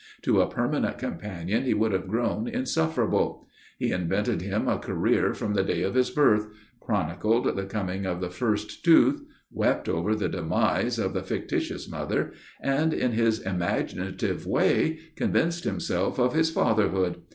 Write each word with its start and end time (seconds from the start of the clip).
To 0.23 0.41
a 0.41 0.49
permanent 0.49 0.97
companion 0.97 1.61
he 1.63 1.75
would 1.75 1.91
have 1.91 2.07
grown 2.07 2.47
insufferable. 2.47 3.47
He 3.77 3.91
invented 3.91 4.41
him 4.41 4.67
a 4.67 4.79
career 4.79 5.35
from 5.35 5.53
the 5.53 5.61
day 5.63 5.83
of 5.83 5.93
his 5.93 6.09
birth, 6.09 6.47
chronicled 6.79 7.55
the 7.55 7.65
coming 7.65 8.07
of 8.07 8.19
the 8.19 8.31
first 8.31 8.83
tooth, 8.83 9.21
wept 9.51 9.87
over 9.87 10.15
the 10.15 10.27
demise 10.27 10.97
of 10.97 11.13
the 11.13 11.21
fictitious 11.21 11.87
mother, 11.87 12.31
and, 12.59 12.95
in 12.95 13.11
his 13.11 13.41
imaginative 13.41 14.47
way, 14.47 14.97
convinced 15.15 15.65
himself 15.65 16.17
of 16.17 16.33
his 16.33 16.49
fatherhood. 16.49 17.21